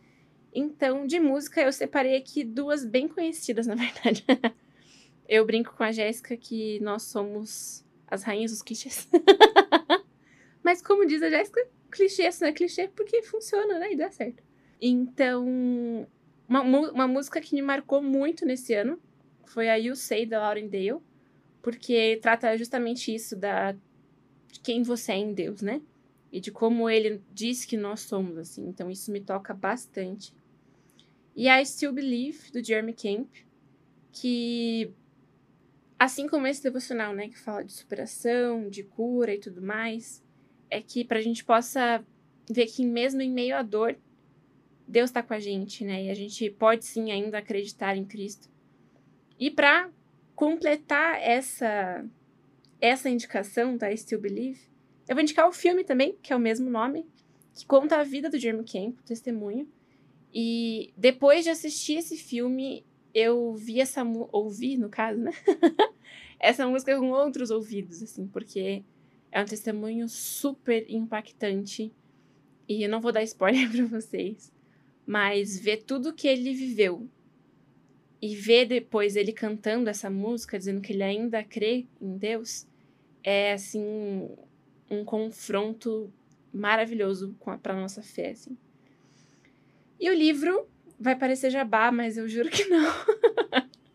Então, 0.52 1.06
de 1.06 1.20
música, 1.20 1.62
eu 1.62 1.72
separei 1.72 2.16
aqui 2.16 2.42
duas 2.42 2.84
bem 2.84 3.06
conhecidas, 3.06 3.66
na 3.68 3.76
verdade. 3.76 4.24
eu 5.28 5.46
brinco 5.46 5.76
com 5.76 5.84
a 5.84 5.92
Jéssica 5.92 6.36
que 6.36 6.80
nós 6.80 7.04
somos 7.04 7.84
as 8.08 8.24
rainhas 8.24 8.50
dos 8.50 8.60
clichês. 8.60 9.08
Mas 10.60 10.82
como 10.82 11.06
diz 11.06 11.22
a 11.22 11.30
Jéssica, 11.30 11.64
clichê, 11.88 12.28
não 12.40 12.48
é 12.48 12.52
clichê 12.52 12.88
porque 12.88 13.22
funciona, 13.22 13.78
né? 13.78 13.92
E 13.92 13.96
dá 13.96 14.10
certo. 14.10 14.42
Então, 14.80 15.46
uma, 16.48 16.62
uma 16.62 17.06
música 17.06 17.40
que 17.40 17.54
me 17.54 17.62
marcou 17.62 18.02
muito 18.02 18.44
nesse 18.44 18.74
ano 18.74 19.00
foi 19.52 19.68
a 19.68 19.76
You 19.76 19.96
Say, 19.96 20.26
da 20.26 20.40
Lauren 20.40 20.68
Dale, 20.68 21.00
porque 21.60 22.18
trata 22.22 22.56
justamente 22.56 23.14
isso 23.14 23.36
da 23.36 23.72
de 23.72 24.60
quem 24.60 24.82
você 24.82 25.12
é 25.12 25.16
em 25.16 25.32
Deus, 25.32 25.62
né? 25.62 25.80
E 26.32 26.40
de 26.40 26.50
como 26.50 26.88
ele 26.88 27.22
diz 27.32 27.64
que 27.64 27.76
nós 27.76 28.00
somos, 28.00 28.38
assim. 28.38 28.66
Então, 28.68 28.90
isso 28.90 29.10
me 29.10 29.20
toca 29.20 29.52
bastante. 29.52 30.34
E 31.34 31.48
I 31.48 31.64
Still 31.64 31.92
Believe, 31.92 32.50
do 32.52 32.64
Jeremy 32.64 32.92
Camp, 32.92 33.28
que, 34.12 34.92
assim 35.98 36.28
como 36.28 36.46
esse 36.46 36.62
devocional, 36.62 37.14
né, 37.14 37.28
que 37.28 37.38
fala 37.38 37.64
de 37.64 37.72
superação, 37.72 38.68
de 38.68 38.82
cura 38.82 39.34
e 39.34 39.38
tudo 39.38 39.62
mais, 39.62 40.22
é 40.68 40.80
que 40.80 41.04
para 41.04 41.18
a 41.18 41.22
gente 41.22 41.44
possa 41.44 42.04
ver 42.48 42.66
que 42.66 42.84
mesmo 42.84 43.20
em 43.20 43.30
meio 43.30 43.56
à 43.56 43.62
dor, 43.62 43.96
Deus 44.86 45.10
está 45.10 45.22
com 45.22 45.34
a 45.34 45.38
gente, 45.40 45.84
né? 45.84 46.04
E 46.04 46.10
a 46.10 46.14
gente 46.14 46.50
pode 46.50 46.84
sim 46.84 47.12
ainda 47.12 47.38
acreditar 47.38 47.96
em 47.96 48.04
Cristo. 48.04 48.48
E 49.40 49.50
para 49.50 49.90
completar 50.36 51.18
essa 51.20 52.04
essa 52.78 53.10
indicação 53.10 53.76
da 53.76 53.94
Still 53.94 54.20
Believe, 54.20 54.60
eu 55.08 55.14
vou 55.14 55.22
indicar 55.22 55.48
o 55.48 55.52
filme 55.52 55.84
também, 55.84 56.16
que 56.22 56.32
é 56.32 56.36
o 56.36 56.40
mesmo 56.40 56.70
nome, 56.70 57.06
que 57.54 57.66
conta 57.66 57.96
a 57.96 58.04
vida 58.04 58.30
do 58.30 58.38
Jeremy 58.38 58.64
Camp, 58.64 58.98
o 59.00 59.02
testemunho. 59.02 59.68
E 60.32 60.92
depois 60.96 61.44
de 61.44 61.50
assistir 61.50 61.94
esse 61.94 62.16
filme, 62.16 62.84
eu 63.12 63.54
vi 63.54 63.80
essa 63.80 64.02
ouvi, 64.32 64.78
no 64.78 64.88
caso, 64.88 65.18
né? 65.20 65.32
essa 66.38 66.66
música 66.66 66.98
com 66.98 67.10
outros 67.10 67.50
ouvidos, 67.50 68.02
assim, 68.02 68.26
porque 68.28 68.82
é 69.30 69.42
um 69.42 69.46
testemunho 69.46 70.08
super 70.08 70.86
impactante. 70.88 71.92
E 72.66 72.82
eu 72.82 72.88
não 72.88 73.00
vou 73.00 73.12
dar 73.12 73.22
spoiler 73.24 73.68
para 73.72 73.84
vocês. 73.84 74.50
Mas 75.04 75.58
ver 75.58 75.82
tudo 75.82 76.14
que 76.14 76.28
ele 76.28 76.54
viveu 76.54 77.06
e 78.20 78.34
ver 78.34 78.66
depois 78.66 79.16
ele 79.16 79.32
cantando 79.32 79.88
essa 79.88 80.10
música, 80.10 80.58
dizendo 80.58 80.80
que 80.80 80.92
ele 80.92 81.02
ainda 81.02 81.42
crê 81.42 81.86
em 82.00 82.16
Deus, 82.16 82.66
é 83.22 83.52
assim 83.52 84.28
um 84.90 85.04
confronto 85.04 86.12
maravilhoso 86.52 87.34
para 87.62 87.74
nossa 87.74 88.02
fé, 88.02 88.30
assim. 88.30 88.56
E 89.98 90.10
o 90.10 90.14
livro 90.14 90.66
vai 90.98 91.16
parecer 91.16 91.50
jabá, 91.50 91.92
mas 91.92 92.16
eu 92.16 92.28
juro 92.28 92.50
que 92.50 92.64
não. 92.64 92.92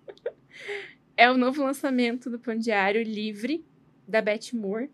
é 1.17 1.29
o 1.29 1.37
novo 1.37 1.63
lançamento 1.63 2.29
do 2.29 2.39
Pão 2.39 2.57
Diário 2.57 3.03
Livre 3.03 3.63
da 4.07 4.21
Beth 4.21 4.53
Moore 4.53 4.89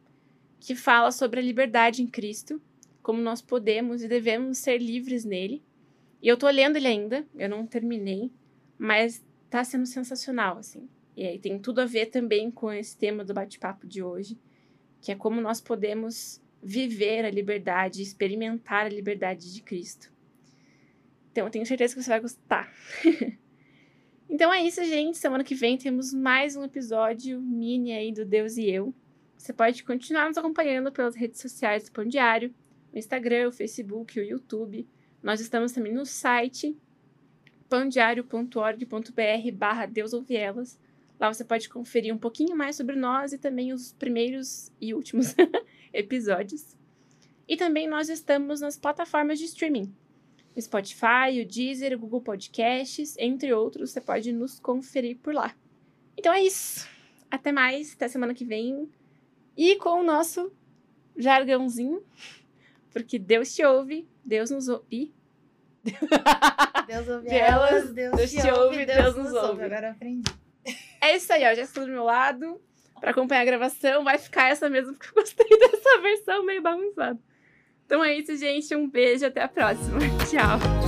que 0.62 0.76
fala 0.76 1.12
sobre 1.12 1.40
a 1.40 1.44
liberdade 1.44 2.04
em 2.04 2.08
Cristo, 2.08 2.62
como 3.02 3.20
nós 3.20 3.42
podemos 3.42 4.04
e 4.04 4.08
devemos 4.08 4.60
ser 4.60 4.78
livres 4.78 5.26
nele. 5.26 5.62
E 6.22 6.28
eu 6.28 6.38
tô 6.38 6.48
lendo 6.48 6.76
ele 6.76 6.88
ainda, 6.88 7.26
eu 7.36 7.50
não 7.50 7.66
terminei, 7.66 8.32
mas 8.82 9.24
tá 9.48 9.64
sendo 9.64 9.86
sensacional, 9.86 10.58
assim. 10.58 10.90
E 11.16 11.24
aí 11.24 11.38
tem 11.38 11.60
tudo 11.60 11.82
a 11.82 11.86
ver 11.86 12.08
também 12.08 12.50
com 12.50 12.74
esse 12.74 12.98
tema 12.98 13.24
do 13.24 13.32
bate-papo 13.32 13.86
de 13.86 14.02
hoje, 14.02 14.40
que 15.00 15.12
é 15.12 15.16
como 15.16 15.40
nós 15.40 15.62
podemos 15.62 16.42
viver 16.64 17.24
a 17.24 17.30
liberdade, 17.30 18.02
experimentar 18.02 18.88
a 18.88 18.90
liberdade 18.90 19.54
de 19.54 19.62
Cristo. 19.62 20.12
Então 21.32 21.46
eu 21.46 21.52
tenho 21.52 21.64
certeza 21.64 21.94
que 21.94 22.02
você 22.02 22.10
vai 22.10 22.22
gostar. 22.22 22.74
então 24.28 24.52
é 24.52 24.66
isso, 24.66 24.84
gente. 24.84 25.16
Semana 25.20 25.44
que 25.44 25.54
vem 25.54 25.78
temos 25.78 26.12
mais 26.12 26.56
um 26.56 26.64
episódio 26.64 27.40
mini 27.40 27.94
aí 27.94 28.12
do 28.12 28.26
Deus 28.26 28.58
e 28.58 28.68
Eu 28.68 28.92
Você 29.38 29.54
pode 29.54 29.84
continuar 29.84 30.26
nos 30.26 30.40
acompanhando 30.40 30.92
pelas 30.92 31.16
redes 31.16 31.40
sociais 31.40 31.84
do 31.84 31.92
Pão 31.92 32.04
Diário, 32.06 32.52
o 32.92 32.98
Instagram, 32.98 33.50
o 33.50 33.52
Facebook, 33.52 34.20
o 34.20 34.24
YouTube. 34.24 34.88
Nós 35.22 35.40
estamos 35.40 35.72
também 35.72 35.94
no 35.94 36.04
site 36.04 36.76
pandiario.org.br 37.72 39.52
barra 39.54 39.86
Deus. 39.86 40.12
Lá 41.18 41.34
você 41.34 41.46
pode 41.46 41.70
conferir 41.70 42.14
um 42.14 42.18
pouquinho 42.18 42.54
mais 42.54 42.76
sobre 42.76 42.98
nós 42.98 43.32
e 43.32 43.38
também 43.38 43.72
os 43.72 43.94
primeiros 43.94 44.70
e 44.82 44.94
últimos 44.94 45.34
episódios. 45.94 46.76
E 47.48 47.56
também 47.56 47.88
nós 47.88 48.10
estamos 48.10 48.60
nas 48.60 48.78
plataformas 48.78 49.40
de 49.40 49.46
streaming. 49.46 49.96
Spotify, 50.60 51.42
o 51.42 51.46
Deezer, 51.46 51.96
o 51.96 52.00
Google 52.00 52.20
Podcasts, 52.20 53.16
entre 53.18 53.54
outros, 53.54 53.92
você 53.92 54.02
pode 54.02 54.34
nos 54.34 54.60
conferir 54.60 55.18
por 55.20 55.34
lá. 55.34 55.56
Então 56.18 56.34
é 56.34 56.44
isso. 56.44 56.90
Até 57.30 57.54
mais, 57.54 57.94
até 57.94 58.10
semana 58.10 58.34
que 58.34 58.44
vem. 58.44 58.90
E 59.56 59.78
com 59.78 60.02
o 60.02 60.04
nosso 60.04 60.52
jargãozinho, 61.16 62.04
porque 62.92 63.18
Deus 63.18 63.56
te 63.56 63.64
ouve, 63.64 64.06
Deus 64.26 64.52
nos 64.52 64.68
ouve. 64.68 65.14
Deus 66.88 67.08
ouve 67.08 67.30
elas, 67.30 67.92
Deus, 67.92 68.16
Deus 68.16 68.32
te 68.32 68.52
ouve, 68.52 68.86
Deus, 68.86 69.04
Deus 69.04 69.16
nos 69.16 69.34
ouve. 69.34 69.48
ouve. 69.48 69.64
Agora 69.66 69.92
aprendi. 69.92 70.32
É 71.02 71.16
isso 71.16 71.32
aí, 71.34 71.44
ó. 71.44 71.56
Já 71.56 71.64
estou 71.64 71.86
do 71.86 71.92
meu 71.92 72.04
lado 72.04 72.62
para 73.00 73.12
acompanhar 73.12 73.42
a 73.42 73.46
gravação. 73.46 74.04
Vai 74.04 74.18
ficar 74.18 74.50
essa 74.50 74.70
mesmo, 74.70 74.94
porque 74.94 75.10
eu 75.10 75.24
gostei 75.24 75.48
dessa 75.58 76.02
versão 76.02 76.46
meio 76.46 76.62
bagunçada. 76.62 77.20
Então 77.86 78.04
é 78.04 78.14
isso, 78.14 78.36
gente. 78.38 78.74
Um 78.76 78.90
beijo, 78.90 79.26
até 79.26 79.42
a 79.42 79.48
próxima. 79.48 80.00
Tchau. 80.30 80.81